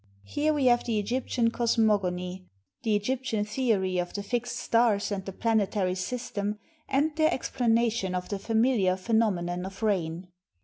Here 0.25 0.51
we 0.51 0.65
have 0.65 0.83
the 0.83 0.97
Egyptian 0.97 1.51
cos 1.51 1.77
mogony, 1.77 2.47
the 2.81 2.95
Egyptian 2.95 3.45
theory 3.45 3.99
of 3.99 4.15
the 4.15 4.23
fixed 4.23 4.57
stars 4.57 5.11
and 5.11 5.23
the 5.25 5.31
planetary 5.31 5.93
system, 5.93 6.57
and 6.89 7.15
their 7.17 7.31
explanation 7.31 8.15
of 8.15 8.27
the 8.29 8.39
familiar 8.39 8.97
phenomenon 8.97 9.63
of 9.63 9.83
rain. 9.83 10.29